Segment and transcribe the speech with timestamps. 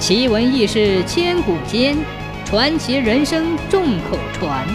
[0.00, 1.94] 奇闻异事千古间，
[2.46, 4.66] 传奇人生众口传。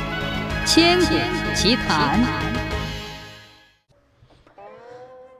[0.67, 1.16] 千古
[1.55, 2.24] 奇谈。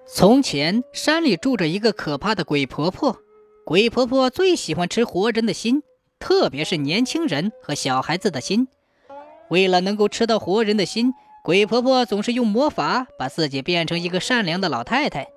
[0.08, 3.16] 从前，山里住着一个可怕的鬼婆婆。
[3.63, 5.84] 鬼婆婆最喜欢吃活人的心，
[6.17, 8.67] 特别是年轻人和小孩子的心。
[9.49, 11.13] 为了能够吃到活人的心，
[11.43, 15.27] 鬼婆婆总是用魔法把自己变成一个善良的老太太，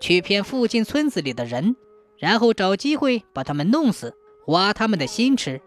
[0.00, 1.76] 去骗附近村子里的人。
[2.18, 4.14] 然后找机会把他们弄死，
[4.46, 5.60] 挖他们的心吃。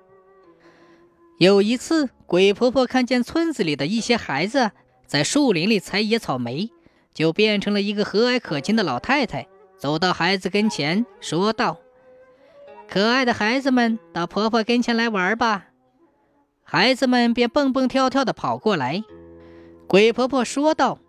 [1.37, 4.71] 有一次，鬼婆婆看见村子里的一些孩子
[5.05, 6.69] 在树林里采野草莓，
[7.13, 11.77] 就变成了一个和蔼可亲的老太太，走到孩子跟前，说道
[12.89, 15.67] ：“可爱的孩子们，到婆婆跟前来玩吧。”
[16.63, 19.03] 孩子们便蹦蹦跳跳地跑过来。
[19.87, 20.99] 鬼婆婆说道：“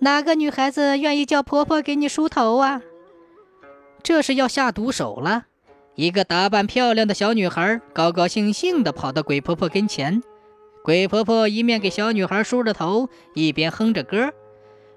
[0.00, 2.80] 哪个女孩子愿意叫婆婆给你梳头啊？”
[4.06, 5.46] 这是要下毒手了。
[5.96, 10.22] 一个打扮漂亮的小女孩高高兴兴地跑到鬼婆婆跟前，
[10.84, 14.32] 鬼婆婆一面给小女孩梳着头，一边哼着歌。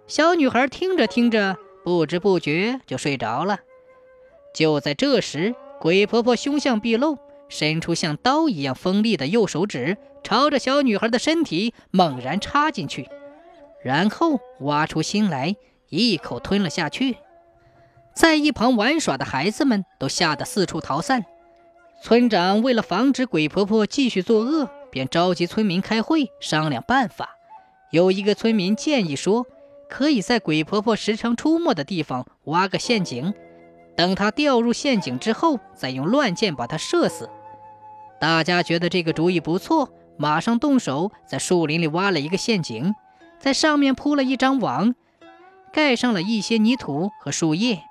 [0.06, 3.62] 小女孩听着听着，不知不觉就睡着了。
[4.54, 13.10] 就在这时，鬼婆婆凶相毕露，伸出像刀一样锋利的右手指，朝着小女孩的身体猛然插进去，
[13.84, 15.56] 然后挖出心来，
[15.90, 17.18] 一口吞了下去。
[18.20, 21.24] 在一旁玩耍的孩子们都吓得四处逃散。
[22.04, 27.30] 村长为了防止鬼婆婆继续作恶，便召集村民开会商量办法。
[27.92, 29.46] 有一个村民建议说，
[29.90, 33.34] 可以在鬼婆婆时常出没的地方挖个陷阱，
[33.96, 37.30] 等她掉入陷阱之后，再用乱箭把她射死。
[38.20, 42.94] 大家觉得这个主意不错，马上动手，在树林里挖了一个陷阱，
[43.40, 44.94] 在上面铺了一张网，
[45.72, 47.84] 盖上了一些泥土和树叶。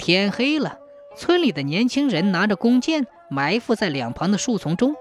[0.00, 0.78] 天黑了，
[1.14, 4.94] 村里的年轻人拿着弓箭埋伏在两旁的树丛中。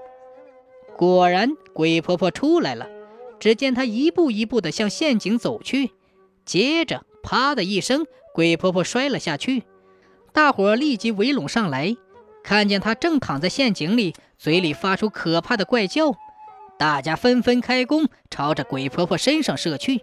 [0.97, 2.85] 果然，鬼婆婆出来了。
[3.39, 5.91] 只见她一步一步地向陷阱走去，
[6.43, 9.63] 接着“啪”的一声，鬼婆婆摔了下去。
[10.33, 11.95] 大伙立即围拢上来，
[12.43, 16.11] 看见她正躺在陷阱里，嘴里发出可怕的怪叫。
[16.77, 20.01] 大家纷纷开弓，朝着鬼婆婆身上射去。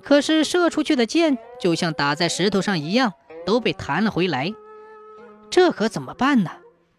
[0.00, 3.14] 可是射出去的箭就像打在石头上一样。
[3.44, 4.54] 都被弹了回来，
[5.50, 6.50] 这可怎么办呢？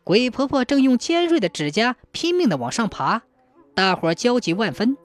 [0.04, 3.22] 鬼婆婆正用尖锐的指甲拼命地往上爬，
[3.76, 4.98] 大伙焦急万分。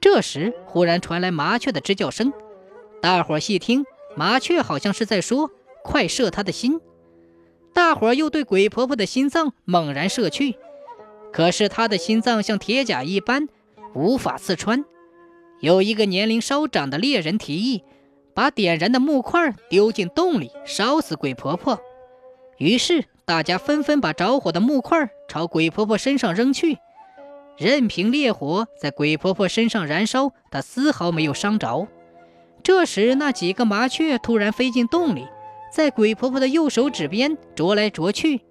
[0.00, 2.32] 这时，忽然传来麻雀的吱叫声，
[3.00, 3.84] 大伙细听，
[4.16, 5.52] 麻雀好像是在说
[5.84, 6.80] ：“快射她的心。”
[7.72, 10.56] 大伙又对鬼婆婆的心脏猛然射去，
[11.32, 13.48] 可是她的心脏像铁甲一般，
[13.94, 14.84] 无法刺穿。
[15.60, 17.84] 有一个年龄稍长的猎人提议。
[18.34, 21.80] 把点燃的木块丢进洞里，烧死鬼婆婆。
[22.58, 26.78] 于是大家纷纷把着火的木块朝鬼婆婆身上扔去，
[27.58, 31.88] 任凭烈火在鬼婆婆身上燃烧，她丝毫没有伤着。
[32.62, 35.26] 这时，那几个麻雀突然飞进洞里，
[35.72, 38.42] 在鬼婆婆的右手指边啄来啄去。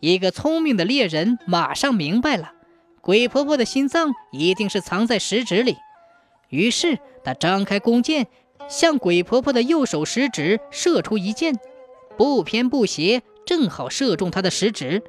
[0.00, 2.52] 一个聪明的猎人马上明白了，
[3.00, 5.76] 鬼婆婆的心脏一定是藏在食指里。
[6.48, 8.26] 于是他张开弓箭。
[8.68, 11.54] 向鬼婆婆的右手食指射出一箭，
[12.16, 15.02] 不偏不斜，正好射中她的食指。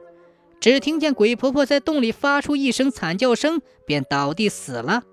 [0.59, 5.03] 只听见鬼婆婆在洞里发出一声惨叫声，便倒地死了。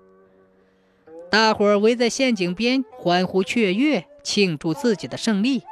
[1.29, 5.63] 大伙儿围在陷阱边欢呼雀跃，庆祝自己的胜利。